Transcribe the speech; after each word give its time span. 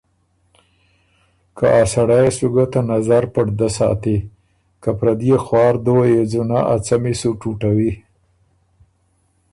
که 1.57 1.65
ا 1.81 1.83
سړئ 1.91 2.19
يې 2.25 2.31
سُو 2.37 2.47
ګۀ 2.53 2.65
ته 2.71 2.79
نظر 2.91 3.23
پړدۀ 3.33 3.67
ساتی، 3.77 4.17
که 4.81 4.89
پرديې 4.99 5.37
خوار 5.45 5.75
دُوه 5.85 6.05
يې 6.13 6.21
ځُونَۀ 6.31 6.59
ا 6.73 6.75
څمی 6.85 7.13
سو 7.19 7.29
ټُوټوی۔ 7.41 7.91